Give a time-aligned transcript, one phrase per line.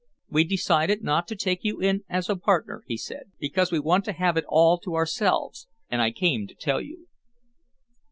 [0.31, 4.03] "We decided not to take you in as a partner," he said, "because we want
[4.05, 7.05] to have it all to ourselves and I came to tell you."